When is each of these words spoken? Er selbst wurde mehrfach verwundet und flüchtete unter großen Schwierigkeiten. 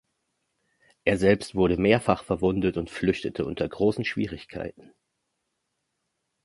Er 1.05 1.19
selbst 1.19 1.53
wurde 1.53 1.77
mehrfach 1.77 2.23
verwundet 2.23 2.75
und 2.77 2.89
flüchtete 2.89 3.45
unter 3.45 3.69
großen 3.69 4.03
Schwierigkeiten. 4.03 4.95